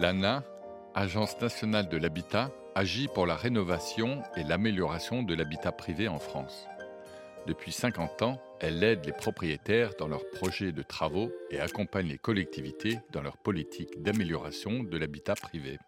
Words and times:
L'ANA, 0.00 0.42
Agence 0.94 1.38
nationale 1.42 1.90
de 1.90 1.98
l'habitat, 1.98 2.50
agit 2.74 3.06
pour 3.06 3.26
la 3.26 3.36
rénovation 3.36 4.22
et 4.34 4.44
l'amélioration 4.44 5.22
de 5.22 5.34
l'habitat 5.34 5.72
privé 5.72 6.08
en 6.08 6.18
France. 6.18 6.66
Depuis 7.46 7.70
50 7.70 8.22
ans, 8.22 8.40
elle 8.60 8.82
aide 8.82 9.04
les 9.04 9.12
propriétaires 9.12 9.90
dans 9.98 10.08
leurs 10.08 10.26
projets 10.30 10.72
de 10.72 10.80
travaux 10.80 11.30
et 11.50 11.60
accompagne 11.60 12.06
les 12.06 12.16
collectivités 12.16 12.98
dans 13.12 13.20
leur 13.20 13.36
politique 13.36 14.02
d'amélioration 14.02 14.82
de 14.84 14.96
l'habitat 14.96 15.34
privé. 15.34 15.78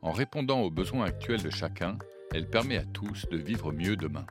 En 0.00 0.12
répondant 0.12 0.62
aux 0.62 0.70
besoins 0.70 1.04
actuels 1.04 1.42
de 1.42 1.50
chacun, 1.50 1.98
elle 2.32 2.48
permet 2.48 2.78
à 2.78 2.84
tous 2.86 3.26
de 3.30 3.36
vivre 3.36 3.72
mieux 3.72 3.96
demain. 3.96 4.24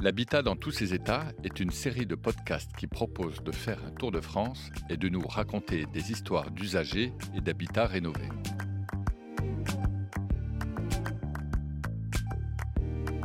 L'habitat 0.00 0.42
dans 0.42 0.56
tous 0.56 0.70
ses 0.70 0.94
états 0.94 1.24
est 1.42 1.60
une 1.60 1.70
série 1.70 2.06
de 2.06 2.14
podcasts 2.14 2.74
qui 2.76 2.86
propose 2.86 3.42
de 3.42 3.52
faire 3.52 3.78
un 3.84 3.90
tour 3.90 4.12
de 4.12 4.20
France 4.20 4.70
et 4.88 4.96
de 4.96 5.08
nous 5.08 5.26
raconter 5.26 5.86
des 5.92 6.12
histoires 6.12 6.50
d'usagers 6.50 7.12
et 7.34 7.40
d'habitats 7.40 7.86
rénovés. 7.86 8.28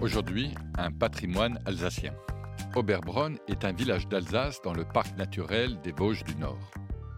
Aujourd'hui, 0.02 0.54
un 0.78 0.92
patrimoine 0.92 1.60
alsacien. 1.66 2.14
Oberbronn 2.76 3.38
est 3.48 3.64
un 3.64 3.72
village 3.72 4.08
d'Alsace 4.08 4.62
dans 4.64 4.74
le 4.74 4.84
parc 4.84 5.16
naturel 5.18 5.78
des 5.84 5.92
Vosges 5.92 6.24
du 6.24 6.36
Nord. 6.36 6.60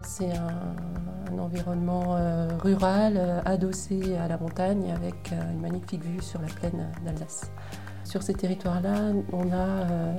C'est 0.02 0.30
un, 0.36 1.38
environnement 1.38 2.16
euh, 2.16 2.56
rural 2.58 3.14
euh, 3.16 3.40
adossé 3.44 4.16
à 4.16 4.28
la 4.28 4.38
montagne 4.38 4.92
avec 4.92 5.32
euh, 5.32 5.52
une 5.52 5.60
magnifique 5.60 6.04
vue 6.04 6.22
sur 6.22 6.40
la 6.40 6.48
plaine 6.48 6.92
d'Alsace. 7.04 7.50
Sur 8.06 8.22
ces 8.22 8.34
territoires-là, 8.34 9.12
on 9.32 9.52
a 9.52 10.14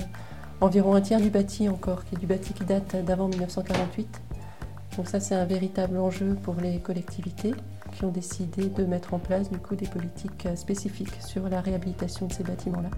environ 0.59 0.93
un 0.93 1.02
tiers 1.02 1.21
du 1.21 1.30
bâti 1.30 1.69
encore, 1.69 2.03
qui 2.03 2.16
est 2.16 2.17
du 2.17 2.27
bâti 2.27 2.53
qui 2.53 2.66
date 2.66 2.97
d'avant 3.05 3.30
1948. 3.30 4.21
Donc 4.97 5.07
ça, 5.07 5.19
c'est 5.19 5.35
un 5.35 5.45
véritable 5.45 5.97
enjeu 5.97 6.35
pour 6.43 6.55
les 6.55 6.80
collectivités 6.80 7.53
qui 7.93 8.03
ont 8.03 8.11
décidé 8.11 8.67
de 8.67 8.83
mettre 8.83 9.13
en 9.13 9.19
place 9.19 9.49
du 9.49 9.58
coup 9.58 9.75
des 9.75 9.88
politiques 9.88 10.47
spécifiques 10.55 11.21
sur 11.25 11.47
la 11.47 11.61
réhabilitation 11.61 12.27
de 12.27 12.33
ces 12.33 12.43
bâtiments-là. 12.43 12.89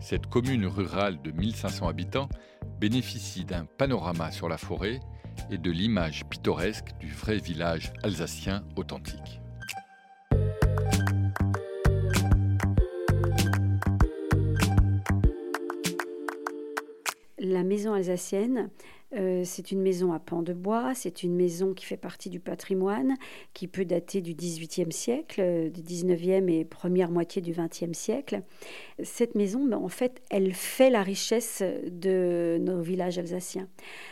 Cette 0.00 0.26
commune 0.26 0.66
rurale 0.66 1.20
de 1.22 1.30
1500 1.30 1.88
habitants 1.88 2.28
bénéficie 2.78 3.44
d'un 3.44 3.64
panorama 3.64 4.30
sur 4.30 4.48
la 4.48 4.58
forêt 4.58 5.00
et 5.50 5.58
de 5.58 5.70
l'image 5.70 6.26
pittoresque 6.26 6.94
du 7.00 7.10
vrai 7.10 7.38
village 7.38 7.92
alsacien 8.02 8.62
authentique. 8.76 9.40
La 17.48 17.62
maison 17.62 17.92
alsacienne, 17.92 18.70
euh, 19.14 19.42
c'est 19.44 19.70
une 19.70 19.80
maison 19.80 20.12
à 20.12 20.18
pans 20.18 20.42
de 20.42 20.52
bois, 20.52 20.94
c'est 20.94 21.22
une 21.22 21.36
maison 21.36 21.74
qui 21.74 21.84
fait 21.84 21.96
partie 21.96 22.28
du 22.28 22.40
patrimoine, 22.40 23.14
qui 23.54 23.68
peut 23.68 23.84
dater 23.84 24.20
du 24.20 24.34
XVIIIe 24.34 24.90
siècle, 24.90 25.40
euh, 25.40 25.70
du 25.70 25.80
XIXe 25.80 26.48
et 26.48 26.64
première 26.64 27.10
moitié 27.10 27.40
du 27.40 27.52
XXe 27.52 27.96
siècle. 27.96 28.42
Cette 29.00 29.36
maison, 29.36 29.64
ben, 29.64 29.76
en 29.76 29.88
fait, 29.88 30.20
elle 30.28 30.52
fait 30.54 30.90
la 30.90 31.04
richesse 31.04 31.62
de 31.88 32.58
nos 32.60 32.80
villages 32.80 33.18
alsaciens. 33.18 33.68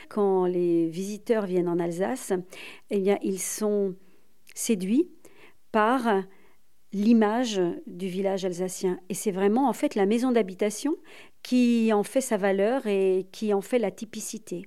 Quand 0.09 0.47
les 0.47 0.87
visiteurs 0.87 1.47
viennent 1.47 1.69
en 1.69 1.81
Alsace, 1.81 2.33
eh 2.91 3.01
bien, 3.01 3.19
ils 3.21 3.41
sont 3.41 3.97
séduits 4.55 5.11
par 5.73 6.23
l'image 6.95 7.61
du 7.87 8.07
village 8.07 8.45
alsacien. 8.45 8.99
Et 9.09 9.15
c'est 9.15 9.33
vraiment 9.33 9.69
en 9.69 9.73
fait 9.73 9.97
la 9.97 10.07
maison 10.07 10.33
d'habitation 10.33 10.97
qui 11.43 11.93
en 11.93 12.05
fait 12.05 12.21
sa 12.21 12.37
valeur 12.37 12.87
et 12.87 13.27
qui 13.33 13.53
en 13.53 13.61
fait 13.61 13.79
la 13.79 13.91
typicité. 13.91 14.63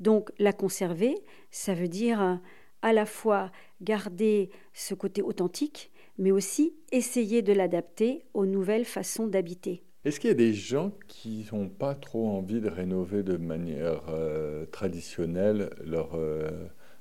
Donc 0.00 0.30
la 0.38 0.52
conserver, 0.52 1.14
ça 1.50 1.72
veut 1.72 1.88
dire 1.88 2.20
euh, 2.20 2.34
à 2.82 2.92
la 2.92 3.06
fois 3.06 3.50
garder 3.80 4.50
ce 4.72 4.94
côté 4.94 5.22
authentique, 5.22 5.90
mais 6.18 6.32
aussi 6.32 6.74
essayer 6.92 7.40
de 7.40 7.52
l'adapter 7.52 8.24
aux 8.34 8.46
nouvelles 8.46 8.84
façons 8.84 9.26
d'habiter. 9.26 9.84
Est-ce 10.04 10.20
qu'il 10.20 10.28
y 10.28 10.32
a 10.32 10.36
des 10.36 10.52
gens 10.52 10.92
qui 11.08 11.46
n'ont 11.52 11.68
pas 11.68 11.94
trop 11.94 12.28
envie 12.28 12.60
de 12.60 12.68
rénover 12.68 13.22
de 13.22 13.36
manière 13.36 14.02
euh, 14.10 14.66
traditionnelle 14.66 15.70
leur, 15.82 16.10
euh, 16.14 16.50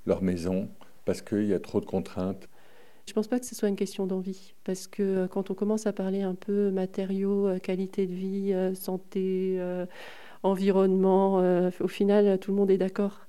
leur 0.05 0.21
maison 0.21 0.69
parce 1.05 1.21
qu'il 1.21 1.47
y 1.47 1.53
a 1.53 1.59
trop 1.59 1.81
de 1.81 1.85
contraintes? 1.85 2.47
Je 3.05 3.11
ne 3.11 3.15
pense 3.15 3.27
pas 3.27 3.39
que 3.39 3.45
ce 3.45 3.55
soit 3.55 3.69
une 3.69 3.75
question 3.75 4.07
d'envie, 4.07 4.53
parce 4.63 4.87
que 4.87 5.27
quand 5.27 5.51
on 5.51 5.53
commence 5.53 5.87
à 5.87 5.93
parler 5.93 6.21
un 6.21 6.35
peu 6.35 6.71
matériaux, 6.71 7.49
qualité 7.61 8.07
de 8.07 8.13
vie, 8.13 8.75
santé, 8.75 9.59
environnement. 10.43 11.39
Euh, 11.39 11.71
au 11.79 11.87
final, 11.87 12.37
tout 12.39 12.51
le 12.51 12.57
monde 12.57 12.69
est 12.69 12.77
d'accord. 12.77 13.21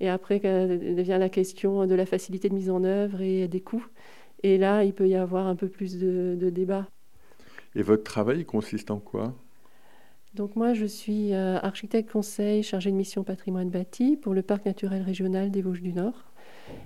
Et 0.00 0.08
après 0.08 0.38
vient 0.38 1.18
la 1.18 1.28
question 1.28 1.86
de 1.86 1.94
la 1.94 2.06
facilité 2.06 2.48
de 2.48 2.54
mise 2.54 2.70
en 2.70 2.84
œuvre 2.84 3.20
et 3.22 3.48
des 3.48 3.60
coûts. 3.60 3.86
Et 4.42 4.58
là, 4.58 4.84
il 4.84 4.92
peut 4.92 5.08
y 5.08 5.14
avoir 5.14 5.46
un 5.46 5.56
peu 5.56 5.68
plus 5.68 5.98
de, 5.98 6.36
de 6.38 6.50
débat. 6.50 6.86
Et 7.74 7.82
votre 7.82 8.04
travail 8.04 8.44
consiste 8.44 8.90
en 8.90 8.98
quoi? 8.98 9.34
Donc 10.34 10.56
moi, 10.56 10.74
je 10.74 10.84
suis 10.84 11.32
euh, 11.32 11.58
architecte 11.60 12.10
conseil 12.10 12.62
chargé 12.62 12.90
de 12.90 12.96
mission 12.96 13.22
patrimoine 13.24 13.70
bâti 13.70 14.16
pour 14.16 14.34
le 14.34 14.42
parc 14.42 14.66
naturel 14.66 15.02
régional 15.02 15.50
des 15.50 15.62
Vosges 15.62 15.80
du 15.80 15.92
Nord. 15.92 16.24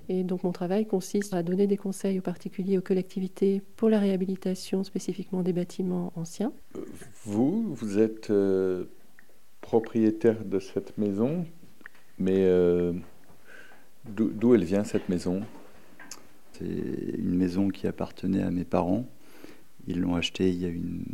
Et 0.08 0.24
donc 0.24 0.42
mon 0.42 0.52
travail 0.52 0.86
consiste 0.86 1.34
à 1.34 1.42
donner 1.42 1.66
des 1.66 1.76
conseils 1.76 2.18
aux 2.18 2.22
particuliers, 2.22 2.78
aux 2.78 2.82
collectivités 2.82 3.62
pour 3.76 3.88
la 3.88 3.98
réhabilitation 3.98 4.84
spécifiquement 4.84 5.42
des 5.42 5.52
bâtiments 5.52 6.12
anciens. 6.16 6.52
Vous, 7.24 7.74
vous 7.74 7.98
êtes 7.98 8.30
euh, 8.30 8.84
propriétaire 9.60 10.44
de 10.44 10.58
cette 10.58 10.96
maison, 10.98 11.44
mais 12.18 12.44
euh, 12.44 12.92
d'où 14.06 14.54
elle 14.54 14.64
vient 14.64 14.84
cette 14.84 15.08
maison? 15.08 15.42
C'est 16.52 16.64
une 16.64 17.36
maison 17.36 17.68
qui 17.68 17.86
appartenait 17.86 18.42
à 18.42 18.50
mes 18.50 18.64
parents. 18.64 19.06
Ils 19.86 20.00
l'ont 20.00 20.16
achetée 20.16 20.48
il 20.48 20.60
y 20.60 20.64
a 20.64 20.68
une 20.68 21.04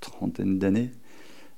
trentaine 0.00 0.58
d'années. 0.58 0.90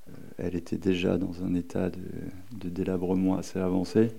Euh, 0.09 0.13
elle 0.39 0.55
était 0.55 0.77
déjà 0.77 1.17
dans 1.17 1.43
un 1.43 1.55
état 1.55 1.91
de, 1.91 2.69
délabrement 2.69 3.37
assez 3.37 3.59
avancé. 3.59 4.13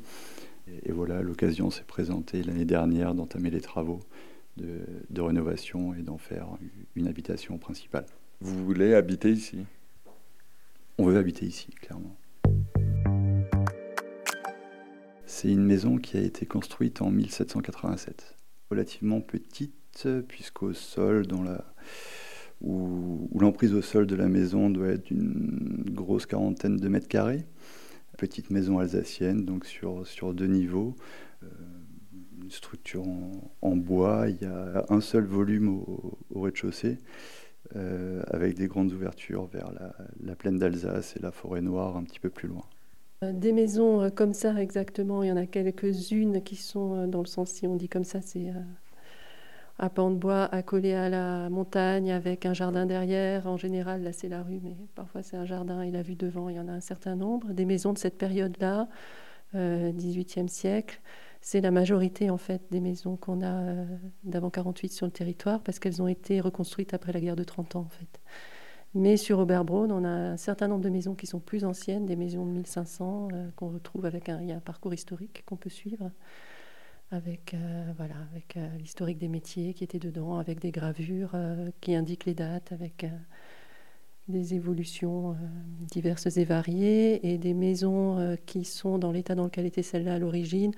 Et, 0.67 0.91
voilà, 0.91 1.21
l'occasion 1.21 1.69
s'est 1.69 1.83
présentée 1.83 2.43
l'année 2.43 2.65
dernière 2.65 3.13
d'entamer 3.13 3.49
les 3.49 3.61
travaux 3.61 3.99
de, 4.57 4.79
de 5.09 5.21
rénovation 5.21 5.93
et 5.93 6.01
d'en 6.01 6.17
faire 6.17 6.47
une 6.95 7.07
habitation 7.07 7.57
principale. 7.57 8.05
Vous 8.41 8.63
voulez 8.65 8.93
habiter 8.93 9.31
ici? 9.31 9.65
On 10.97 11.05
veut 11.05 11.17
habiter 11.17 11.45
ici, 11.45 11.71
clairement. 11.71 12.15
C'est 15.25 15.49
une 15.49 15.63
maison 15.63 15.97
qui 15.97 16.17
a 16.17 16.21
été 16.21 16.45
construite 16.45 17.01
en 17.01 17.09
1787, 17.09 18.35
relativement 18.69 19.21
petite, 19.21 20.07
puisqu'au 20.27 20.73
sol, 20.73 21.25
dans 21.25 21.41
la, 21.41 21.65
où, 22.61 23.29
l'emprise 23.39 23.73
au 23.73 23.81
sol 23.81 24.05
de 24.07 24.15
la 24.15 24.27
maison 24.27 24.69
doit 24.69 24.89
être 24.89 25.05
d'une 25.05 25.83
grosse 25.89 26.25
quarantaine 26.25 26.77
de 26.77 26.87
mètres 26.87 27.07
carrés. 27.07 27.45
Petite 28.21 28.51
maison 28.51 28.77
alsacienne, 28.77 29.45
donc 29.45 29.65
sur, 29.65 30.05
sur 30.05 30.35
deux 30.35 30.45
niveaux. 30.45 30.95
Euh, 31.41 31.47
une 32.43 32.51
structure 32.51 33.03
en, 33.63 33.75
bois. 33.75 34.25
Il 34.29 34.39
y 34.43 34.45
a 34.45 34.85
un 34.89 35.01
seul 35.01 35.23
volume 35.23 35.69
au 35.69 36.19
rez-de-chaussée. 36.35 36.99
Euh, 37.75 38.21
avec 38.27 38.53
des 38.53 38.67
grandes 38.67 38.91
ouvertures 38.91 39.47
vers 39.47 39.71
la, 40.23 40.35
plaine 40.35 40.59
d'Alsace 40.59 41.15
et 41.17 41.19
la 41.19 41.31
forêt 41.31 41.61
noire 41.61 41.97
un 41.97 42.03
petit 42.03 42.19
peu 42.19 42.29
plus 42.29 42.47
loin. 42.47 42.63
Euh, 43.23 43.33
des 43.33 43.53
maisons 43.53 44.11
comme 44.11 44.33
ça, 44.33 44.61
exactement. 44.61 45.23
Il 45.23 45.29
y 45.29 45.31
en 45.31 45.37
a 45.37 45.47
quelques-unes 45.47 46.43
qui 46.43 46.57
sont, 46.57 47.07
dans 47.07 47.21
le 47.21 47.27
sens, 47.27 47.49
si 47.49 47.65
on 47.65 47.75
dit 47.75 47.89
comme 47.89 48.03
ça, 48.03 48.21
c'est 48.21 48.53
à 49.81 49.89
pan 49.89 50.11
de 50.11 50.15
bois, 50.15 50.45
accolé 50.45 50.93
à 50.93 51.09
la 51.09 51.49
montagne, 51.49 52.11
avec 52.11 52.45
un 52.45 52.53
jardin 52.53 52.85
derrière. 52.85 53.47
En 53.47 53.57
général, 53.57 54.03
là, 54.03 54.13
c'est 54.13 54.29
la 54.29 54.43
rue, 54.43 54.61
mais 54.63 54.77
parfois, 54.95 55.23
c'est 55.23 55.35
un 55.35 55.45
jardin 55.45 55.81
et 55.81 55.91
la 55.91 56.01
vue 56.01 56.15
devant. 56.15 56.47
Il 56.47 56.55
y 56.55 56.59
en 56.59 56.69
a 56.69 56.73
un 56.73 56.81
certain 56.81 57.15
nombre. 57.15 57.51
Des 57.51 57.65
maisons 57.65 57.91
de 57.91 57.97
cette 57.97 58.17
période-là, 58.17 58.87
18e 59.53 60.47
siècle 60.47 61.01
c'est 61.41 61.59
la 61.59 61.71
majorité 61.71 62.29
en 62.29 62.37
fait 62.37 62.61
des 62.71 62.79
maisons 62.79 63.17
qu'on 63.17 63.41
a 63.41 63.61
euh, 63.63 63.85
d'avant 64.23 64.49
48 64.51 64.93
sur 64.93 65.07
le 65.07 65.11
territoire 65.11 65.61
parce 65.61 65.79
qu'elles 65.79 66.01
ont 66.01 66.07
été 66.07 66.39
reconstruites 66.39 66.93
après 66.93 67.11
la 67.11 67.19
guerre 67.19 67.35
de 67.35 67.43
30 67.43 67.75
ans 67.75 67.81
en 67.81 67.89
fait. 67.89 68.21
Mais 68.93 69.17
sur 69.17 69.39
Oberbronn, 69.39 69.91
on 69.91 70.03
a 70.03 70.09
un 70.09 70.37
certain 70.37 70.67
nombre 70.67 70.83
de 70.83 70.89
maisons 70.89 71.15
qui 71.15 71.25
sont 71.25 71.39
plus 71.39 71.63
anciennes, 71.63 72.05
des 72.05 72.17
maisons 72.17 72.45
de 72.45 72.51
1500 72.51 73.29
euh, 73.33 73.49
qu'on 73.55 73.69
retrouve 73.69 74.05
avec 74.05 74.29
un 74.29 74.59
parcours 74.59 74.93
historique 74.93 75.43
qu'on 75.45 75.55
peut 75.55 75.69
suivre 75.69 76.11
avec 77.11 77.53
euh, 77.53 77.91
voilà 77.97 78.15
avec 78.31 78.57
l'historique 78.79 79.17
des 79.17 79.27
métiers 79.27 79.73
qui 79.73 79.83
était 79.83 79.99
dedans, 79.99 80.37
avec 80.37 80.59
des 80.59 80.71
gravures 80.71 81.35
qui 81.81 81.95
indiquent 81.95 82.25
les 82.25 82.33
dates, 82.33 82.71
avec 82.71 83.05
des 84.27 84.53
évolutions 84.53 85.35
diverses 85.91 86.37
et 86.37 86.45
variées 86.45 87.33
et 87.33 87.37
des 87.37 87.53
maisons 87.53 88.37
qui 88.45 88.63
sont 88.63 88.97
dans 88.97 89.11
l'état 89.11 89.35
dans 89.35 89.45
lequel 89.45 89.65
était 89.65 89.83
celle-là 89.83 90.15
à 90.15 90.19
l'origine 90.19 90.73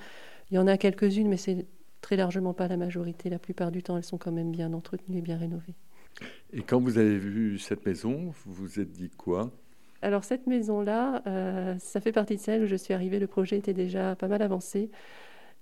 il 0.54 0.56
y 0.56 0.60
en 0.60 0.68
a 0.68 0.78
quelques-unes, 0.78 1.30
mais 1.30 1.38
c'est 1.38 1.66
très 2.02 2.16
largement 2.16 2.54
pas 2.54 2.68
la 2.68 2.78
majorité. 2.78 3.30
La 3.30 3.40
plupart 3.40 3.72
du 3.72 3.82
temps, 3.82 3.98
elles 3.98 4.04
sont 4.04 4.20
quand 4.20 4.32
même 4.32 4.52
bien 4.52 4.72
entretenues 4.74 5.18
et 5.18 5.22
bien 5.22 5.38
rénovées. 5.38 5.74
Et 6.52 6.62
quand 6.62 6.80
vous 6.80 7.00
avez 7.00 7.18
vu 7.18 7.58
cette 7.58 7.86
maison, 7.86 8.32
vous 8.46 8.54
vous 8.54 8.80
êtes 8.80 8.92
dit 8.92 9.10
quoi? 9.10 9.52
Alors 10.04 10.24
cette 10.24 10.46
maison-là, 10.46 11.24
euh, 11.26 11.76
ça 11.80 12.02
fait 12.02 12.12
partie 12.12 12.36
de 12.36 12.42
celle 12.42 12.64
où 12.64 12.68
je 12.68 12.76
suis 12.76 12.94
arrivée. 12.94 13.18
Le 13.20 13.26
projet 13.26 13.58
était 13.58 13.74
déjà 13.74 14.16
pas 14.16 14.28
mal 14.28 14.42
avancé. 14.42 14.92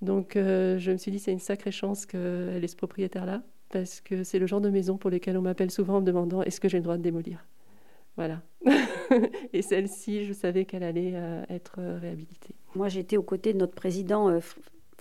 Donc 0.01 0.31
je 0.35 0.91
me 0.91 0.97
suis 0.97 1.11
dit, 1.11 1.19
c'est 1.19 1.31
une 1.31 1.39
sacrée 1.39 1.71
chance 1.71 2.05
qu'elle 2.05 2.63
ait 2.63 2.67
ce 2.67 2.75
propriétaire-là, 2.75 3.43
parce 3.69 4.01
que 4.01 4.23
c'est 4.23 4.39
le 4.39 4.47
genre 4.47 4.61
de 4.61 4.69
maison 4.69 4.97
pour 4.97 5.09
lesquelles 5.09 5.37
on 5.37 5.41
m'appelle 5.41 5.71
souvent 5.71 5.97
en 5.97 6.01
me 6.01 6.05
demandant, 6.05 6.41
est-ce 6.41 6.59
que 6.59 6.67
j'ai 6.67 6.77
le 6.77 6.83
droit 6.83 6.97
de 6.97 7.03
démolir? 7.03 7.45
Voilà. 8.17 8.41
et 9.53 9.61
celle-ci, 9.61 10.25
je 10.25 10.33
savais 10.33 10.65
qu'elle 10.65 10.83
allait 10.83 11.13
être 11.49 11.79
réhabilitée. 11.99 12.55
Moi, 12.75 12.89
j'étais 12.89 13.17
aux 13.17 13.23
côtés 13.23 13.53
de 13.53 13.59
notre 13.59 13.75
président 13.75 14.41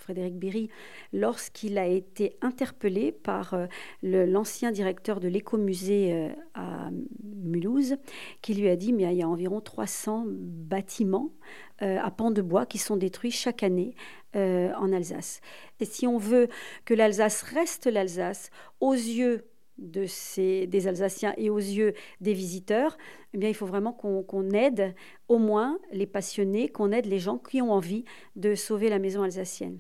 Frédéric 0.01 0.37
Berry, 0.39 0.71
lorsqu'il 1.13 1.79
a 1.79 1.87
été 1.87 2.37
interpellé 2.41 3.13
par 3.13 3.55
euh, 3.55 3.67
l'ancien 4.03 4.73
directeur 4.73 5.21
de 5.21 5.29
l'écomusée 5.29 6.13
euh, 6.13 6.29
à 6.55 6.91
Mulhouse, 7.23 7.97
qui 8.43 8.55
lui 8.55 8.69
a 8.69 8.77
dit 8.77 8.89
il 8.89 9.01
y 9.01 9.23
a 9.23 9.29
environ 9.29 9.61
300 9.61 10.25
bâtiments 10.27 11.31
euh, 11.83 11.99
à 12.01 12.11
pans 12.11 12.31
de 12.31 12.43
bois 12.43 12.67
qui 12.67 12.79
sont 12.79 12.97
détruits 12.97 13.31
chaque 13.31 13.63
année 13.63 13.95
en 14.33 14.93
Alsace. 14.93 15.41
Et 15.81 15.85
si 15.85 16.07
on 16.07 16.17
veut 16.17 16.47
que 16.85 16.95
l'Alsace 16.95 17.43
reste 17.43 17.87
l'Alsace 17.87 18.51
aux 18.79 18.93
yeux 18.93 19.45
de 19.81 20.07
ces, 20.07 20.67
des 20.67 20.87
Alsaciens 20.87 21.35
et 21.37 21.51
aux 21.51 21.59
yeux 21.59 21.95
des 22.21 22.33
visiteurs, 22.33 22.97
eh 23.35 23.39
bien, 23.39 23.49
il 23.49 23.55
faut 23.55 23.67
vraiment 23.67 23.93
qu'on 23.93 24.51
aide 24.51 24.95
au 25.29 25.39
moins 25.39 25.79
les 25.91 26.07
passionnés, 26.07 26.69
qu'on 26.69 26.93
aide 26.93 27.07
les 27.07 27.19
gens 27.19 27.39
qui 27.39 27.61
ont 27.63 27.73
envie 27.73 28.05
de 28.37 28.55
sauver 28.55 28.89
la 28.89 28.99
maison 28.99 29.23
alsacienne. 29.23 29.79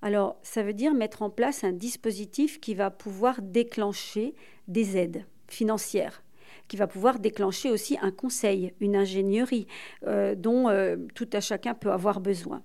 Alors, 0.00 0.36
ça 0.42 0.62
veut 0.62 0.72
dire 0.72 0.94
mettre 0.94 1.22
en 1.22 1.30
place 1.30 1.62
un 1.62 1.72
dispositif 1.72 2.60
qui 2.60 2.74
va 2.74 2.90
pouvoir 2.90 3.40
déclencher 3.40 4.34
des 4.66 4.96
aides 4.96 5.24
financières 5.48 6.24
qui 6.68 6.76
va 6.76 6.86
pouvoir 6.86 7.18
déclencher 7.18 7.70
aussi 7.70 7.98
un 8.00 8.10
conseil, 8.10 8.72
une 8.80 8.96
ingénierie 8.96 9.66
euh, 10.06 10.34
dont 10.34 10.70
euh, 10.70 10.96
tout 11.14 11.28
à 11.34 11.40
chacun 11.40 11.74
peut 11.74 11.90
avoir 11.90 12.20
besoin. 12.20 12.62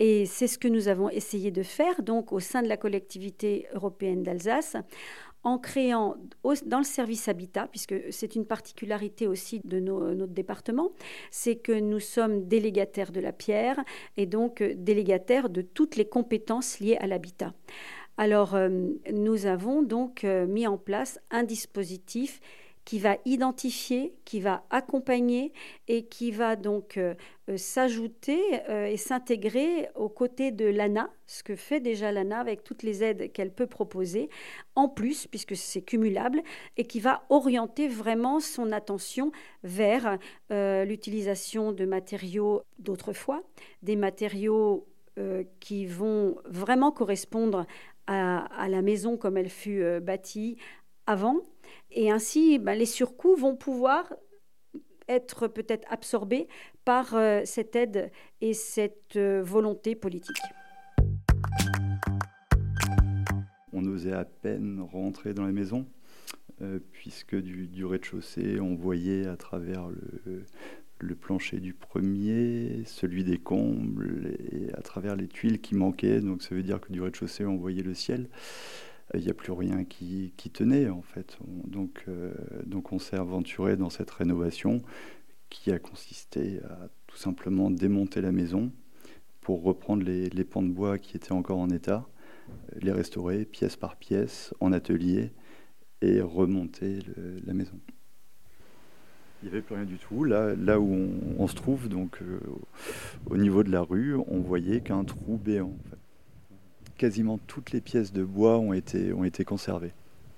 Et 0.00 0.26
c'est 0.26 0.46
ce 0.46 0.58
que 0.58 0.66
nous 0.66 0.88
avons 0.88 1.08
essayé 1.10 1.50
de 1.50 1.62
faire 1.62 2.02
donc 2.02 2.32
au 2.32 2.40
sein 2.40 2.62
de 2.62 2.68
la 2.68 2.76
collectivité 2.76 3.66
européenne 3.74 4.22
d'Alsace 4.22 4.76
en 5.44 5.58
créant 5.58 6.16
dans 6.66 6.78
le 6.78 6.84
service 6.84 7.28
habitat, 7.28 7.68
puisque 7.70 7.94
c'est 8.10 8.34
une 8.34 8.46
particularité 8.46 9.26
aussi 9.26 9.60
de 9.64 9.78
notre 9.78 10.32
département, 10.32 10.90
c'est 11.30 11.56
que 11.56 11.72
nous 11.72 12.00
sommes 12.00 12.48
délégataires 12.48 13.12
de 13.12 13.20
la 13.20 13.32
pierre 13.32 13.84
et 14.16 14.26
donc 14.26 14.62
euh, 14.62 14.74
délégataires 14.74 15.50
de 15.50 15.60
toutes 15.60 15.96
les 15.96 16.06
compétences 16.06 16.80
liées 16.80 16.96
à 16.96 17.06
l'habitat. 17.06 17.52
Alors, 18.16 18.54
euh, 18.54 18.68
nous 19.12 19.46
avons 19.46 19.82
donc 19.82 20.24
euh, 20.24 20.46
mis 20.46 20.66
en 20.66 20.78
place 20.78 21.20
un 21.30 21.42
dispositif 21.42 22.40
qui 22.84 22.98
va 22.98 23.16
identifier, 23.24 24.14
qui 24.24 24.40
va 24.40 24.64
accompagner 24.70 25.52
et 25.88 26.04
qui 26.04 26.30
va 26.30 26.54
donc 26.56 26.98
euh, 26.98 27.14
euh, 27.48 27.56
s'ajouter 27.56 28.40
euh, 28.68 28.86
et 28.86 28.96
s'intégrer 28.96 29.88
aux 29.94 30.10
côtés 30.10 30.50
de 30.50 30.66
l'ANA, 30.66 31.10
ce 31.26 31.42
que 31.42 31.56
fait 31.56 31.80
déjà 31.80 32.12
l'ANA 32.12 32.38
avec 32.38 32.62
toutes 32.62 32.82
les 32.82 33.02
aides 33.02 33.32
qu'elle 33.32 33.52
peut 33.52 33.66
proposer, 33.66 34.28
en 34.74 34.88
plus, 34.88 35.26
puisque 35.26 35.56
c'est 35.56 35.82
cumulable, 35.82 36.42
et 36.76 36.84
qui 36.84 37.00
va 37.00 37.24
orienter 37.30 37.88
vraiment 37.88 38.38
son 38.40 38.72
attention 38.72 39.32
vers 39.62 40.18
l'utilisation 40.50 41.72
de 41.72 41.86
matériaux 41.86 42.62
d'autrefois, 42.78 43.42
des 43.82 43.96
matériaux 43.96 44.86
qui 45.60 45.86
vont 45.86 46.36
vraiment 46.44 46.92
correspondre 46.92 47.66
à, 48.06 48.68
la 48.68 48.82
maison 48.82 49.16
comme 49.16 49.36
elle 49.36 49.48
fut 49.48 49.82
bâtie 50.00 50.58
avant, 51.06 51.40
et 51.90 52.10
ainsi, 52.10 52.58
ben, 52.58 52.78
les 52.78 52.86
surcoûts 52.86 53.36
vont 53.36 53.56
pouvoir 53.56 54.12
être 55.08 55.48
peut-être 55.48 55.86
absorbés 55.90 56.48
par 56.84 57.14
euh, 57.14 57.42
cette 57.44 57.76
aide 57.76 58.10
et 58.40 58.54
cette 58.54 59.16
euh, 59.16 59.42
volonté 59.42 59.94
politique. 59.94 60.36
On 63.72 63.84
osait 63.86 64.12
à 64.12 64.24
peine 64.24 64.80
rentrer 64.80 65.34
dans 65.34 65.44
la 65.44 65.52
maison, 65.52 65.86
euh, 66.62 66.78
puisque 66.92 67.34
du, 67.36 67.84
rez-de-chaussée, 67.84 68.60
on 68.60 68.74
voyait 68.74 69.26
à 69.26 69.36
travers 69.36 69.88
le, 69.88 71.14
plancher 71.14 71.60
du 71.60 71.74
premier, 71.74 72.82
celui 72.86 73.24
des 73.24 73.38
combles, 73.38 74.36
et 74.52 74.72
à 74.74 74.80
travers 74.80 75.16
les 75.16 75.28
tuiles 75.28 75.60
qui 75.60 75.74
manquaient. 75.74 76.20
Donc 76.20 76.42
ça 76.42 76.54
veut 76.54 76.62
dire 76.62 76.80
que 76.80 76.92
du 76.92 77.00
rez-de-chaussée, 77.00 77.44
on 77.44 77.56
voyait 77.56 77.82
le 77.82 77.94
ciel 77.94 78.28
il 79.12 79.20
n'y 79.20 79.30
a 79.30 79.34
plus 79.34 79.52
rien 79.52 79.84
qui, 79.84 80.32
tenait 80.52 80.88
en 80.88 81.02
fait. 81.02 81.38
donc, 81.66 82.04
euh, 82.08 82.32
donc 82.64 82.92
on 82.92 82.98
s'est 82.98 83.16
aventuré 83.16 83.76
dans 83.76 83.90
cette 83.90 84.10
rénovation 84.10 84.80
qui 85.50 85.70
a 85.72 85.78
consisté 85.78 86.60
à 86.68 86.88
tout 87.06 87.16
simplement 87.16 87.70
démonter 87.70 88.20
la 88.20 88.32
maison 88.32 88.72
pour 89.40 89.62
reprendre 89.62 90.02
les, 90.04 90.44
pans 90.44 90.62
de 90.62 90.72
bois 90.72 90.98
qui 90.98 91.16
étaient 91.16 91.32
encore 91.32 91.58
en 91.58 91.68
état, 91.68 92.08
les 92.80 92.92
restaurer 92.92 93.44
pièce 93.44 93.76
par 93.76 93.96
pièce 93.96 94.54
en 94.60 94.72
atelier 94.72 95.32
et 96.00 96.20
remonter 96.20 97.00
la 97.46 97.52
maison. 97.52 97.78
Il 99.42 99.48
n'y 99.48 99.56
avait 99.56 99.62
plus 99.62 99.74
rien 99.74 99.84
du 99.84 99.98
tout. 99.98 100.24
Là, 100.24 100.80
où 100.80 101.10
on, 101.38 101.46
se 101.46 101.54
trouve, 101.54 101.90
donc 101.90 102.22
euh, 102.22 102.40
au 103.26 103.36
niveau 103.36 103.62
de 103.62 103.70
la 103.70 103.82
rue, 103.82 104.16
on 104.26 104.40
voyait 104.40 104.80
qu'un 104.80 105.04
trou 105.04 105.36
béant. 105.36 105.76
Quasiment 106.96 107.38
toutes 107.46 107.72
les 107.72 107.80
pièces 107.80 108.12
de 108.12 108.24
bois 108.24 108.58
ont 108.58 108.72
été, 108.72 109.12
ont 109.12 109.24
été 109.24 109.44
conservées. 109.44 109.92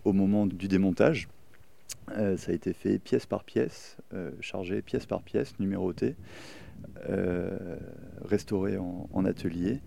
Au 0.05 0.13
moment 0.13 0.47
du 0.47 0.69
démontage, 0.69 1.29
euh, 2.17 2.37
ça 2.37 2.53
a 2.53 2.55
été 2.55 2.73
fait 2.73 2.99
pièce 2.99 3.27
par 3.27 3.45
pièce, 3.45 3.97
euh, 4.15 4.31
chargé 4.41 4.81
pièce 4.83 5.07
par 5.07 5.23
pièce, 5.23 5.59
numéroté, 5.59 6.15
euh, 7.09 7.77
restauré 8.25 8.79
en, 8.79 9.25
atelier 9.25 9.81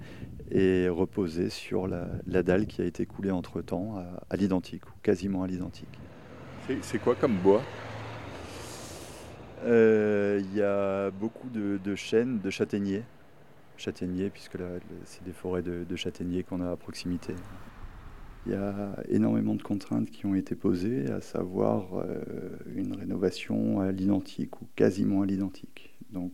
et 0.51 0.89
reposé 0.89 1.49
sur 1.49 1.87
la, 1.87 2.07
dalle 2.43 2.65
qui 2.65 2.81
a 2.81 2.85
été 2.85 3.05
coulée 3.05 3.31
entre-temps 3.31 4.03
à, 4.29 4.35
l'identique, 4.35 4.85
ou 4.87 4.93
quasiment 5.01 5.43
à 5.43 5.47
l'identique. 5.47 5.99
C'est 6.81 6.99
quoi 6.99 7.15
comme 7.15 7.37
bois? 7.37 7.61
Il 9.65 10.55
y 10.55 10.61
a 10.61 11.11
beaucoup 11.11 11.49
de, 11.49 11.79
de 11.83 11.95
chênes, 11.95 12.39
de 12.39 12.49
châtaigniers, 12.49 13.03
châtaigniers, 13.79 14.29
puisque 14.29 14.57
c'est 15.05 15.23
des 15.23 15.33
forêts 15.33 15.61
de, 15.61 15.95
châtaigniers 15.95 16.43
qu'on 16.43 16.61
a 16.61 16.71
à 16.71 16.75
proximité. 16.75 17.33
Il 18.45 18.53
y 18.53 18.55
a 18.55 18.95
énormément 19.09 19.55
de 19.55 19.61
contraintes 19.61 20.09
qui 20.09 20.25
ont 20.25 20.35
été 20.35 20.55
posées, 20.55 21.09
à 21.11 21.21
savoir 21.21 21.95
euh, 21.95 22.21
une 22.73 22.93
rénovation 22.93 23.81
à 23.81 23.91
l'identique 23.91 24.61
ou 24.61 24.67
quasiment 24.75 25.21
à 25.21 25.25
l'identique. 25.25 25.95
Donc 26.11 26.31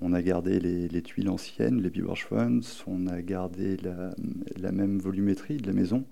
on, 0.00 0.12
a 0.12 0.22
gardé 0.22 0.58
les, 0.58 1.02
tuiles 1.02 1.30
anciennes, 1.30 1.80
les 1.80 1.90
Biberschwanz, 1.90 2.82
on 2.86 3.06
a 3.06 3.22
gardé 3.22 3.76
la 3.78 4.72
même 4.72 4.98
volumétrie 4.98 5.56
de 5.56 5.66
la 5.66 5.72
maison. 5.72 6.04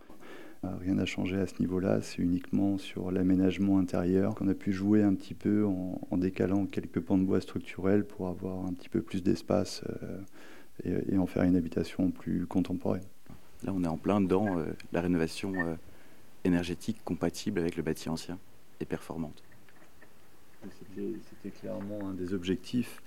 Euh, 0.65 0.69
rien 0.79 0.95
n'a 0.95 1.07
changé 1.07 1.39
à 1.39 1.47
ce 1.47 1.55
niveau-là, 1.61 2.03
c'est 2.03 2.19
uniquement 2.19 2.77
sur 2.77 3.11
l'aménagement 3.11 3.79
intérieur 3.79 4.35
qu'on 4.35 4.49
a 4.49 4.55
pu 4.55 4.73
jouer 4.73 5.03
un 5.03 5.15
petit 5.15 5.33
peu 5.33 5.65
en, 5.65 6.17
décalant 6.19 6.67
quelques 6.67 7.01
pans 7.01 7.17
de 7.17 7.25
bois 7.25 7.41
structurels 7.41 8.05
pour 8.05 8.29
avoir 8.29 8.67
un 8.67 8.75
petit 8.75 8.91
peu 8.91 9.01
plus 9.01 9.23
d'espace 9.23 9.83
euh, 10.85 11.01
et, 11.11 11.17
en 11.17 11.27
faire 11.27 11.45
une 11.45 11.57
habitation 11.57 12.11
plus 12.11 12.47
contemporaine. 12.47 13.05
Là, 13.65 13.73
on 13.75 13.85
est 13.85 13.89
en 13.89 13.97
plein 13.97 14.21
dans 14.21 14.59
euh, 14.59 14.67
la 14.93 15.01
rénovation 15.01 15.55
énergétique 16.45 16.99
compatible 17.05 17.59
avec 17.59 17.77
le 17.77 17.83
bâti 17.83 18.11
ancien 18.11 18.39
et 18.81 18.85
performante. 18.85 19.43
C'était 20.95 21.51
clairement 21.59 22.11
un 22.11 22.13
des 22.13 22.35
objectifs 22.35 23.01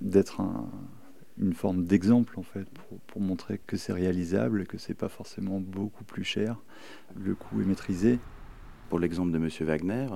d'être 0.00 0.40
un, 0.40 0.68
une 1.38 1.54
forme 1.54 1.84
d'exemple 1.84 2.38
en 2.38 2.42
fait 2.42 2.66
pour, 3.06 3.20
montrer 3.20 3.60
que 3.66 3.76
c'est 3.76 3.92
réalisable, 3.92 4.66
que 4.66 4.78
c'est 4.78 4.94
pas 4.94 5.08
forcément 5.08 5.60
beaucoup 5.60 6.04
plus 6.04 6.24
cher, 6.24 6.56
le 7.16 7.34
coût 7.34 7.60
est 7.60 7.64
maîtrisé. 7.64 8.18
Pour 8.88 8.98
l'exemple 8.98 9.30
de 9.30 9.38
M. 9.38 9.48
Wagner, 9.60 10.06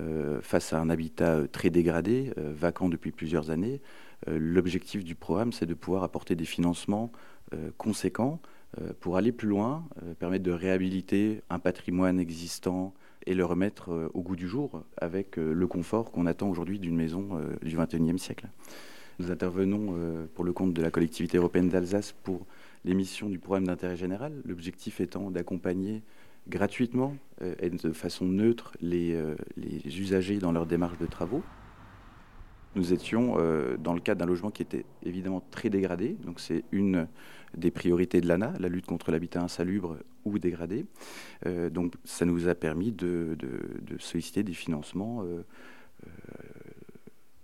euh, 0.00 0.40
face 0.40 0.72
à 0.72 0.78
un 0.78 0.88
habitat 0.88 1.34
euh, 1.34 1.46
très 1.48 1.68
dégradé, 1.68 2.32
euh, 2.38 2.52
vacant 2.54 2.88
depuis 2.88 3.10
plusieurs 3.10 3.50
années, 3.50 3.80
l'objectif 4.26 5.02
du 5.02 5.14
programme 5.14 5.50
c'est 5.50 5.64
de 5.64 5.72
pouvoir 5.72 6.02
apporter 6.04 6.36
des 6.36 6.44
financements 6.44 7.10
conséquents 7.78 8.38
pour 9.00 9.16
aller 9.16 9.32
plus 9.32 9.48
loin, 9.48 9.88
permettre 10.18 10.44
de 10.44 10.50
réhabiliter 10.50 11.40
un 11.48 11.58
patrimoine 11.58 12.20
existant 12.20 12.92
et 13.24 13.32
le 13.32 13.46
remettre 13.46 14.10
au 14.12 14.20
goût 14.20 14.36
du 14.36 14.46
jour 14.46 14.84
avec 14.98 15.36
le 15.36 15.66
confort 15.66 16.12
qu'on 16.12 16.26
attend 16.26 16.50
aujourd'hui 16.50 16.78
d'une 16.78 16.96
maison 16.96 17.40
du 17.62 17.78
XXIe 17.78 18.18
siècle. 18.18 18.46
Nous 19.20 19.30
intervenons 19.30 19.96
euh, 19.98 20.24
pour 20.34 20.44
le 20.46 20.54
compte 20.54 20.72
de 20.72 20.80
la 20.80 20.90
collectivité 20.90 21.36
européenne 21.36 21.68
d'Alsace 21.68 22.12
pour 22.22 22.46
l'émission 22.86 23.28
du 23.28 23.38
programme 23.38 23.66
d'intérêt 23.66 23.94
général, 23.96 24.32
l'objectif 24.46 24.98
étant 25.02 25.30
d'accompagner 25.30 26.02
gratuitement 26.48 27.14
euh, 27.42 27.54
et 27.58 27.68
de 27.68 27.92
façon 27.92 28.24
neutre 28.24 28.72
euh, 28.82 29.34
les, 29.58 30.00
usagers 30.00 30.38
dans 30.38 30.52
leur 30.52 30.64
démarche 30.64 30.96
de 30.96 31.04
travaux. 31.04 31.42
Nous 32.76 32.94
étions 32.94 33.34
dans 33.80 33.94
le 33.94 34.00
cadre 34.00 34.20
d'un 34.20 34.26
logement 34.26 34.52
qui 34.52 34.62
était 34.62 34.84
évidemment 35.02 35.42
très 35.50 35.70
dégradé, 35.70 36.16
donc 36.24 36.38
c'est 36.38 36.62
une 36.70 37.08
des 37.56 37.72
priorités 37.72 38.20
de 38.20 38.28
l'ANA, 38.28 38.52
la 38.60 38.68
lutte 38.68 38.86
contre 38.86 39.10
l'habitat 39.10 39.42
insalubre 39.42 39.96
ou 40.24 40.38
dégradé. 40.38 40.86
donc 41.72 41.94
ça 42.04 42.24
nous 42.26 42.46
a 42.46 42.54
permis 42.54 42.92
de, 42.92 43.36
solliciter 43.98 44.44
des 44.44 44.52
financements 44.52 45.24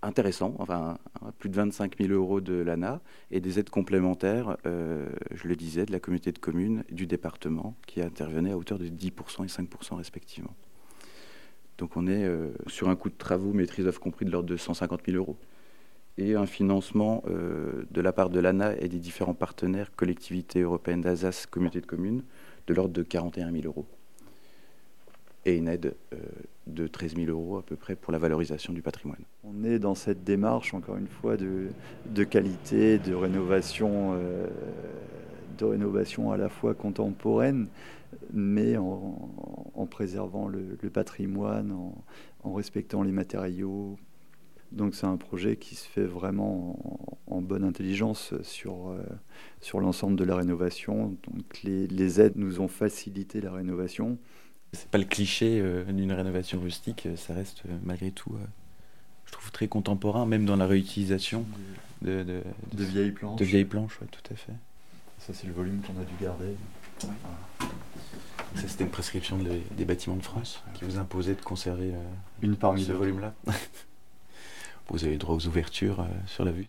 intéressant, 0.03 0.55
enfin 0.59 0.99
plus 1.38 1.49
de 1.49 1.57
25 1.57 1.99
000 1.99 2.12
euros 2.12 2.41
de 2.41 2.55
l'ANA 2.55 3.00
et 3.31 3.41
des 3.41 3.59
aides 3.59 3.71
complémentaires, 3.71 4.57
euh, 4.67 5.09
je 5.33 5.49
le 5.49 5.57
disais, 5.57 5.87
de 5.87 5.93
la 5.93 6.00
communauté 6.00 6.33
de 6.33 6.38
communes 6.38 6.85
du 6.91 7.07
département 7.07 7.76
qui 7.87 8.00
intervenaient 8.00 8.53
à 8.53 8.57
hauteur 8.57 8.79
de 8.79 8.87
10% 8.87 9.45
et 9.45 9.49
5% 9.49 9.97
respectivement. 9.97 10.55
Donc 11.79 11.97
on 11.97 12.07
est 12.07 12.25
euh, 12.25 12.53
sur 12.67 12.88
un 12.88 12.97
coût 12.97 13.11
de 13.11 13.17
travaux 13.17 13.53
maîtrise 13.53 13.85
d'œuvre 13.85 14.00
compris 14.00 14.25
de 14.25 14.31
l'ordre 14.31 14.49
de 14.49 14.57
150 14.57 15.00
000 15.07 15.19
euros. 15.19 15.37
Et 16.19 16.35
un 16.35 16.47
financement 16.47 17.23
euh, 17.26 17.85
de 17.91 18.00
la 18.00 18.12
part 18.12 18.31
de 18.31 18.41
l'ANA 18.41 18.75
et 18.79 18.88
des 18.88 18.99
différents 18.99 19.35
partenaires, 19.35 19.95
collectivités 19.95 20.62
européennes 20.62 21.03
d'Alsace, 21.03 21.45
communauté 21.45 21.83
de 21.83 21.87
communes, 21.87 22.23
de 22.67 22.75
l'ordre 22.75 22.95
de 22.95 23.03
41 23.03 23.53
000 23.53 23.67
euros. 23.67 23.87
Et 25.45 25.57
une 25.57 25.69
aide 25.69 25.95
de 26.66 26.87
13 26.87 27.16
000 27.16 27.30
euros 27.30 27.58
à 27.58 27.62
peu 27.62 27.76
près 27.76 27.94
pour 27.94 28.12
la 28.12 28.18
valorisation 28.18 28.73
du 28.73 28.82
patrimoine. 28.82 29.23
On 29.44 29.64
est 29.64 29.78
dans 29.78 29.94
cette 29.94 30.25
démarche, 30.25 30.75
encore 30.75 30.96
une 30.96 31.06
fois, 31.06 31.37
de, 31.37 31.68
de 32.06 32.25
qualité, 32.25 32.99
de 32.99 33.14
rénovation, 33.14 34.14
euh, 34.14 34.49
de 35.58 35.64
rénovation 35.64 36.32
à 36.32 36.37
la 36.37 36.49
fois 36.49 36.75
contemporaine, 36.75 37.68
mais 38.32 38.76
en, 38.76 39.87
préservant 39.88 40.49
le, 40.49 40.76
patrimoine, 40.90 41.73
en, 42.42 42.52
respectant 42.52 43.02
les 43.02 43.12
matériaux. 43.12 43.96
Donc 44.73 44.96
c'est 44.96 45.06
un 45.06 45.16
projet 45.16 45.56
qui 45.56 45.76
se 45.76 45.87
fait 45.87 46.04
vraiment 46.04 47.16
en, 47.28 47.40
bonne 47.40 47.62
intelligence 47.62 48.35
sur, 48.42 48.88
euh, 48.88 49.00
sur 49.61 49.80
l'ensemble 49.80 50.16
de 50.16 50.25
la 50.25 50.35
rénovation. 50.35 51.16
Donc 51.28 51.62
les 51.62 52.20
aides 52.20 52.37
nous 52.37 52.61
ont 52.61 52.68
facilité 52.68 53.40
la 53.40 53.52
rénovation. 53.52 54.18
C'est 54.76 54.90
pas 54.90 54.99
le 54.99 55.04
cliché 55.04 55.59
euh, 55.61 55.85
d'une 55.85 56.12
rénovation 56.12 56.61
rustique, 56.61 57.09
ça 57.16 57.35
reste 57.35 57.62
euh, 57.66 57.76
malgré 57.83 58.11
tout, 58.11 58.35
euh, 58.35 58.45
je 59.25 59.33
trouve, 59.33 59.50
très 59.50 59.68
contemporain, 59.68 60.26
même 60.26 60.45
dans 60.45 60.56
la 60.56 60.66
réutilisation 60.66 61.47
de, 62.02 62.23
de, 62.23 62.42
de 62.75 62.85
vieilles 62.85 63.11
planches. 63.11 63.38
De 63.38 63.45
vieilles 63.45 63.64
planches, 63.64 63.99
ouais, 64.00 64.06
tout 64.11 64.33
à 64.33 64.37
fait. 64.37 64.52
Ça, 65.18 65.33
c'est 65.33 65.47
le 65.47 65.54
volume 65.54 65.80
qu'on 65.80 65.99
a 66.00 66.04
dû 66.04 66.12
garder. 66.23 66.45
Ouais. 66.45 67.09
Voilà. 67.59 67.73
Ça, 68.56 68.68
c'était 68.68 68.85
une 68.85 68.90
prescription 68.90 69.38
de, 69.38 69.61
des 69.76 69.85
bâtiments 69.85 70.16
de 70.16 70.23
France 70.23 70.62
qui 70.75 70.85
vous 70.85 70.99
imposait 70.99 71.35
de 71.35 71.42
conserver 71.42 71.92
une 72.42 72.56
parmi 72.56 72.85
ce 72.85 72.92
volume-là. 72.92 73.35
vous 74.88 75.04
avez 75.04 75.16
droit 75.16 75.35
aux 75.35 75.47
ouvertures 75.47 76.06
sur 76.26 76.45
la 76.45 76.52
vue. 76.52 76.66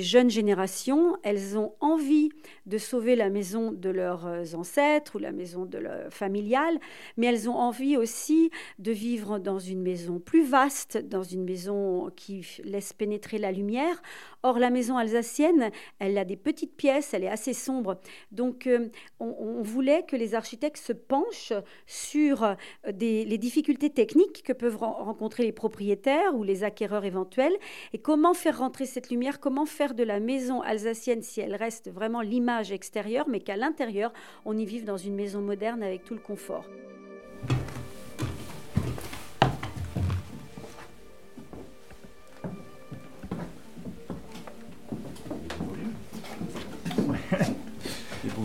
Jeunes 0.00 0.30
générations, 0.30 1.16
elles 1.22 1.56
ont 1.58 1.72
envie 1.80 2.30
de 2.66 2.78
sauver 2.78 3.16
la 3.16 3.30
maison 3.30 3.72
de 3.72 3.90
leurs 3.90 4.54
ancêtres 4.54 5.16
ou 5.16 5.18
la 5.18 5.32
maison 5.32 5.64
de 5.64 5.78
leur 5.78 6.12
familiale, 6.12 6.78
mais 7.16 7.26
elles 7.26 7.48
ont 7.48 7.56
envie 7.56 7.96
aussi 7.96 8.50
de 8.78 8.92
vivre 8.92 9.38
dans 9.38 9.58
une 9.58 9.82
maison 9.82 10.18
plus 10.18 10.44
vaste, 10.44 10.98
dans 10.98 11.22
une 11.22 11.44
maison 11.44 12.10
qui 12.14 12.46
laisse 12.64 12.92
pénétrer 12.92 13.38
la 13.38 13.52
lumière. 13.52 14.02
Or, 14.42 14.58
la 14.58 14.70
maison 14.70 14.96
alsacienne, 14.96 15.70
elle 15.98 16.16
a 16.16 16.24
des 16.24 16.36
petites 16.36 16.76
pièces, 16.76 17.12
elle 17.12 17.24
est 17.24 17.28
assez 17.28 17.52
sombre. 17.52 18.00
Donc, 18.30 18.66
euh, 18.66 18.88
on, 19.18 19.62
voulait 19.62 20.04
que 20.04 20.16
les 20.16 20.34
architectes 20.34 20.78
se 20.78 20.92
penchent 20.92 21.52
sur 21.86 22.56
des, 22.90 23.24
les 23.24 23.38
difficultés 23.38 23.90
techniques 23.90 24.42
que 24.44 24.52
peuvent 24.52 24.76
rencontrer 24.76 25.42
les 25.42 25.52
propriétaires 25.52 26.34
ou 26.34 26.44
les 26.44 26.62
acquéreurs 26.62 27.04
éventuels 27.04 27.56
et 27.92 27.98
comment 27.98 28.34
faire 28.34 28.58
rentrer 28.58 28.86
cette 28.86 29.10
lumière, 29.10 29.40
comment 29.40 29.66
faire 29.66 29.94
de 29.94 30.04
la 30.04 30.20
maison 30.20 30.60
alsacienne 30.62 31.22
si 31.22 31.40
elle 31.40 31.56
reste 31.56 31.90
vraiment 31.90 32.20
l'image 32.20 32.70
extérieure, 32.70 33.28
mais 33.28 33.40
qu'à 33.40 33.56
l'intérieur, 33.56 34.12
on 34.44 34.56
y 34.56 34.64
vive 34.64 34.84
dans 34.84 34.96
une 34.96 35.14
maison 35.14 35.40
moderne 35.40 35.82
avec 35.82 36.04
tout 36.04 36.14
le 36.14 36.20
confort. 36.20 36.64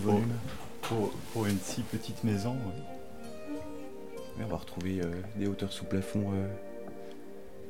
Pour, 0.04 0.20
pour, 0.82 1.12
pour, 1.32 1.46
une 1.46 1.60
si 1.60 1.82
petite 1.82 2.26
maison, 2.26 2.58
on 4.38 4.46
va 4.46 4.58
retrouver 4.58 5.00
euh, 5.02 5.06
des 5.38 5.48
hauteurs 5.48 5.72
sous 5.72 5.86
plafond 5.86 6.34
euh, 6.34 6.48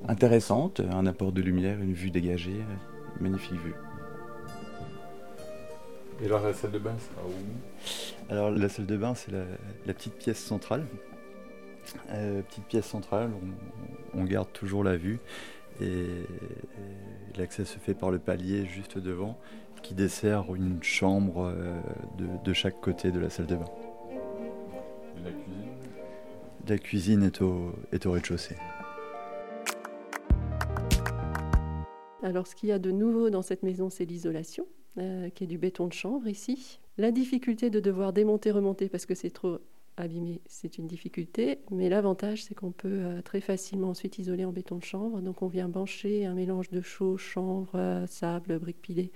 intéressantes, 0.07 0.79
un 0.79 1.05
apport 1.05 1.31
de 1.31 1.41
lumière, 1.41 1.79
une 1.79 1.93
vue 1.93 2.09
dégagée, 2.09 2.59
euh, 2.59 3.21
magnifique 3.21 3.59
vue. 3.59 3.75
Et 6.23 6.25
alors 6.25 6.41
la 6.41 6.53
salle 6.53 6.71
de 6.71 6.79
bain, 6.79 6.95
c'est 6.97 7.11
où? 7.21 8.31
Alors 8.31 8.49
la 8.49 8.67
salle 8.67 8.87
de 8.87 8.97
bain, 8.97 9.13
c'est 9.13 9.31
la, 9.31 9.43
la, 9.85 9.93
petite 9.93 10.15
pièce 10.15 10.39
centrale. 10.39 10.87
Euh, 12.09 12.41
petite 12.41 12.65
pièce 12.65 12.85
centrale, 12.87 13.29
on, 14.15 14.21
on, 14.21 14.23
garde 14.23 14.51
toujours 14.53 14.83
la 14.83 14.97
vue. 14.97 15.19
Et, 15.81 15.85
et 15.85 17.37
l'accès 17.37 17.65
se 17.65 17.77
fait 17.77 17.93
par 17.93 18.09
le 18.09 18.17
palier 18.17 18.65
juste 18.65 18.97
devant 18.97 19.37
qui 19.83 19.93
dessert 19.93 20.55
une 20.55 20.81
chambre 20.81 21.53
euh, 21.55 21.79
de, 22.17 22.25
de, 22.43 22.53
chaque 22.53 22.81
côté 22.81 23.11
de 23.11 23.19
la 23.19 23.29
salle 23.29 23.45
de 23.45 23.55
bain. 23.55 23.69
Et 25.17 25.23
la 25.23 25.31
cuisine? 25.31 25.69
La 26.67 26.77
cuisine 26.79 27.23
est 27.23 27.41
au, 27.41 27.75
est 27.91 28.05
au 28.07 28.11
rez-de-chaussée. 28.11 28.55
Alors 32.23 32.47
ce 32.47 32.55
qu'il 32.55 32.69
y 32.69 32.71
a 32.71 32.79
de 32.79 32.89
nouveau 32.89 33.29
dans 33.29 33.43
cette 33.43 33.61
maison, 33.61 33.91
c'est 33.91 34.05
l'isolation. 34.05 34.65
Euh, 34.99 35.31
qui 35.31 35.45
est 35.45 35.47
du 35.47 35.57
béton 35.57 35.87
de 35.87 35.93
chanvre 35.93 36.27
ici. 36.27 36.79
La 36.99 37.11
difficulté 37.11 37.71
de 37.71 37.79
devoir 37.79 38.13
démonter, 38.13 38.51
remonter 38.51 38.89
parce 38.89 39.07
que 39.07 39.15
c'est 39.15 39.31
trop 39.31 39.57
abîmé, 39.97 40.39
c'est 40.45 40.77
une 40.77 40.85
difficulté. 40.85 41.57
Mais 41.71 41.89
l'avantage, 41.89 42.43
c'est 42.43 42.53
qu'on 42.53 42.71
peut 42.71 42.99
euh, 43.01 43.21
très 43.23 43.41
facilement 43.41 43.89
ensuite 43.89 44.19
isoler 44.19 44.45
en 44.45 44.51
béton 44.51 44.77
de 44.77 44.83
chanvre. 44.83 45.19
Donc 45.19 45.41
on 45.41 45.47
vient 45.47 45.67
bancher 45.67 46.27
un 46.27 46.35
mélange 46.35 46.69
de 46.69 46.79
chaux, 46.79 47.17
chanvre, 47.17 47.71
euh, 47.73 48.05
sable, 48.05 48.59
briques 48.59 48.83
pilées, 48.83 49.11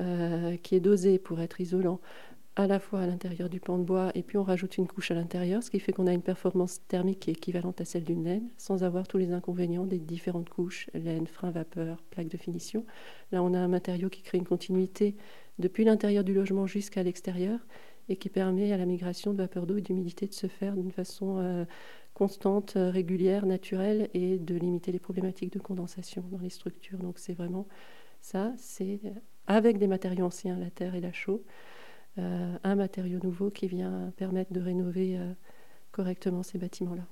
euh, 0.00 0.56
qui 0.56 0.74
est 0.74 0.80
dosé 0.80 1.18
pour 1.18 1.40
être 1.40 1.60
isolant 1.60 2.00
à 2.56 2.66
la 2.66 2.80
fois 2.80 3.00
à 3.00 3.06
l'intérieur 3.06 3.48
du 3.48 3.60
pan 3.60 3.78
de 3.78 3.84
bois 3.84 4.10
et 4.14 4.22
puis 4.22 4.36
on 4.36 4.42
rajoute 4.42 4.76
une 4.76 4.86
couche 4.86 5.10
à 5.10 5.14
l'intérieur, 5.14 5.62
ce 5.62 5.70
qui 5.70 5.78
fait 5.78 5.92
qu'on 5.92 6.06
a 6.06 6.12
une 6.12 6.22
performance 6.22 6.80
thermique 6.88 7.28
équivalente 7.28 7.80
à 7.80 7.84
celle 7.84 8.04
d'une 8.04 8.24
laine, 8.24 8.48
sans 8.56 8.82
avoir 8.82 9.06
tous 9.06 9.18
les 9.18 9.32
inconvénients 9.32 9.86
des 9.86 9.98
différentes 9.98 10.48
couches, 10.48 10.90
laine, 10.94 11.26
frein, 11.26 11.50
vapeur, 11.50 12.02
plaque 12.10 12.28
de 12.28 12.36
finition. 12.36 12.84
Là, 13.30 13.42
on 13.42 13.54
a 13.54 13.58
un 13.58 13.68
matériau 13.68 14.08
qui 14.08 14.22
crée 14.22 14.38
une 14.38 14.46
continuité 14.46 15.16
depuis 15.58 15.84
l'intérieur 15.84 16.24
du 16.24 16.34
logement 16.34 16.66
jusqu'à 16.66 17.02
l'extérieur 17.02 17.60
et 18.08 18.16
qui 18.16 18.28
permet 18.28 18.72
à 18.72 18.76
la 18.76 18.86
migration 18.86 19.32
de 19.32 19.38
vapeur 19.38 19.66
d'eau 19.66 19.76
et 19.76 19.82
d'humidité 19.82 20.26
de 20.26 20.34
se 20.34 20.48
faire 20.48 20.74
d'une 20.74 20.90
façon 20.90 21.38
euh, 21.38 21.64
constante, 22.14 22.72
régulière, 22.74 23.46
naturelle 23.46 24.10
et 24.12 24.38
de 24.38 24.54
limiter 24.56 24.92
les 24.92 24.98
problématiques 24.98 25.52
de 25.52 25.60
condensation 25.60 26.24
dans 26.30 26.38
les 26.38 26.50
structures. 26.50 26.98
Donc 26.98 27.18
c'est 27.18 27.34
vraiment 27.34 27.66
ça, 28.20 28.52
c'est 28.56 29.00
avec 29.50 29.78
des 29.78 29.88
matériaux 29.88 30.26
anciens, 30.26 30.56
la 30.56 30.70
terre 30.70 30.94
et 30.94 31.00
la 31.00 31.12
chaux, 31.12 31.42
euh, 32.18 32.56
un 32.62 32.74
matériau 32.76 33.18
nouveau 33.20 33.50
qui 33.50 33.66
vient 33.66 34.12
permettre 34.16 34.52
de 34.52 34.60
rénover 34.60 35.18
euh, 35.18 35.32
correctement 35.90 36.44
ces 36.44 36.56
bâtiments-là. 36.56 37.04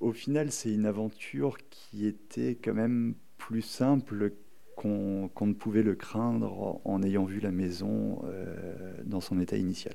Au 0.00 0.12
final, 0.12 0.52
c'est 0.52 0.70
une 0.70 0.84
aventure 0.84 1.56
qui 1.70 2.06
était 2.06 2.56
quand 2.62 2.74
même 2.74 3.14
plus 3.38 3.62
simple 3.62 4.32
qu'on 4.76 5.30
qu 5.34 5.44
ne 5.44 5.54
pouvait 5.54 5.82
le 5.82 5.94
craindre 5.94 6.80
en 6.84 7.02
ayant 7.02 7.24
vu 7.24 7.40
la 7.40 7.52
maison 7.52 8.22
euh, 8.24 8.92
dans 9.04 9.22
son 9.22 9.40
état 9.40 9.56
initial. 9.56 9.94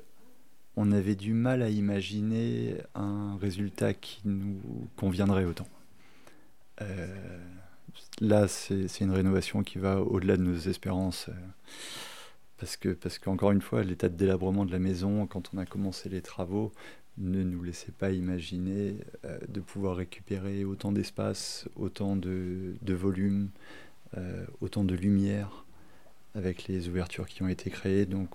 On 0.75 0.91
avait 0.91 1.15
du 1.15 1.33
mal 1.33 1.61
à 1.61 1.69
imaginer 1.69 2.77
un 2.95 3.37
résultat 3.37 3.93
qui 3.93 4.21
nous 4.25 4.59
conviendrait 4.95 5.45
autant. 5.45 5.67
Euh, 6.81 7.15
là, 8.21 8.47
c'est 8.47 9.01
une 9.01 9.11
rénovation 9.11 9.63
qui 9.63 9.77
va 9.77 10.01
au-delà 10.01 10.37
de 10.37 10.43
nos 10.43 10.57
espérances. 10.57 11.27
Euh, 11.29 11.33
parce 12.57 12.77
que 12.77 12.89
parce 12.89 13.19
qu'encore 13.19 13.51
une 13.51 13.61
fois, 13.61 13.83
l'état 13.83 14.09
de 14.09 14.15
délabrement 14.15 14.65
de 14.65 14.71
la 14.71 14.79
maison, 14.79 15.27
quand 15.27 15.51
on 15.53 15.57
a 15.57 15.65
commencé 15.65 16.09
les 16.09 16.21
travaux, 16.21 16.71
ne 17.17 17.43
nous 17.43 17.63
laissait 17.63 17.91
pas 17.91 18.11
imaginer 18.11 18.97
euh, 19.25 19.39
de 19.47 19.59
pouvoir 19.59 19.97
récupérer 19.97 20.65
autant 20.65 20.91
d'espace, 20.91 21.67
autant 21.75 22.15
de, 22.15 22.75
volume, 22.87 23.49
euh, 24.17 24.45
autant 24.61 24.83
de 24.83 24.95
lumière 24.95 25.65
avec 26.33 26.67
les 26.67 26.89
ouvertures 26.89 27.27
qui 27.27 27.43
ont 27.43 27.47
été 27.47 27.69
créées. 27.69 28.05
Donc 28.05 28.29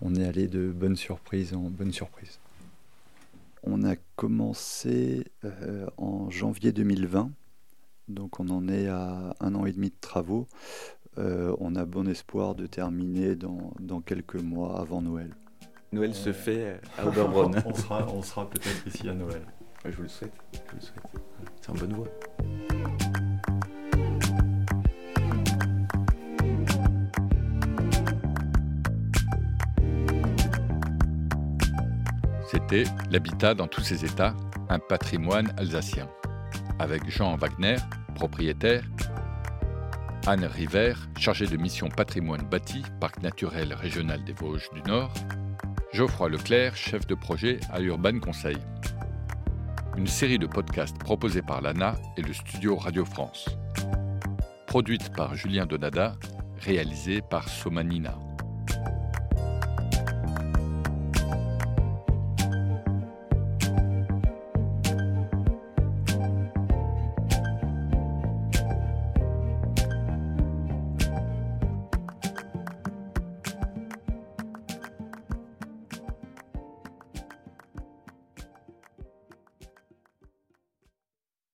on, 0.00 0.14
est 0.14 0.24
allé 0.24 0.48
de 0.48 0.72
bonne 0.72 0.96
surprise 0.96 1.54
en 1.54 1.70
bonne 1.70 1.92
surprise. 1.92 2.38
On 3.62 3.84
a 3.84 3.96
commencé 4.16 5.24
en 5.96 6.28
janvier 6.30 6.72
2020, 6.72 7.30
donc 8.08 8.40
on 8.40 8.48
en 8.48 8.68
est 8.68 8.88
à 8.88 9.34
un 9.40 9.54
an 9.54 9.66
et 9.66 9.72
demi 9.72 9.90
de 9.90 9.96
travaux. 10.00 10.46
Euh, 11.18 11.54
on 11.60 11.76
a 11.76 11.84
bon 11.84 12.08
espoir 12.08 12.54
de 12.54 12.66
terminer 12.66 13.36
dans, 13.36 13.72
dans 13.80 14.00
quelques 14.00 14.40
mois 14.40 14.80
avant 14.80 15.00
Noël. 15.00 15.34
Noël 15.92 16.10
euh... 16.10 16.14
se 16.14 16.32
fait 16.32 16.80
à 16.98 17.06
Oberbronn. 17.06 17.62
on 17.64 17.74
sera, 17.74 18.06
on 18.12 18.22
sera 18.22 18.48
peut-être 18.50 18.86
ici 18.86 19.08
à 19.08 19.14
Noël. 19.14 19.42
Je 19.84 19.96
vous 19.96 20.02
le 20.02 20.08
souhaite. 20.08 20.32
souhaite. 20.80 21.04
C'est 21.60 21.70
en 21.70 21.74
bonne 21.74 21.92
voie. 21.92 22.08
C'était 32.50 32.84
L'habitat 33.10 33.54
dans 33.54 33.66
tous 33.66 33.82
ses 33.82 34.04
états, 34.04 34.34
un 34.68 34.78
patrimoine 34.78 35.52
alsacien, 35.58 36.08
avec 36.78 37.08
Jean 37.08 37.36
Wagner, 37.36 37.76
propriétaire, 38.14 38.82
Anne 40.26 40.44
River, 40.44 40.94
chargée 41.18 41.46
de 41.46 41.56
mission 41.56 41.88
patrimoine 41.88 42.42
bâti, 42.42 42.82
parc 43.00 43.22
naturel 43.22 43.74
régional 43.74 44.24
des 44.24 44.32
Vosges 44.32 44.70
du 44.72 44.82
Nord, 44.82 45.12
Geoffroy 45.92 46.30
Leclerc, 46.30 46.76
chef 46.76 47.06
de 47.06 47.14
projet 47.14 47.60
à 47.70 47.80
Urban 47.80 48.18
Conseil. 48.18 48.56
Une 49.96 50.06
série 50.06 50.38
de 50.38 50.46
podcasts 50.46 50.98
proposés 50.98 51.42
par 51.42 51.60
l'ANA 51.60 51.96
et 52.16 52.22
le 52.22 52.32
studio 52.32 52.76
Radio 52.76 53.04
France. 53.04 53.48
Produite 54.66 55.14
par 55.14 55.34
Julien 55.34 55.66
Donada, 55.66 56.16
réalisée 56.58 57.20
par 57.30 57.48
Somanina. 57.48 58.18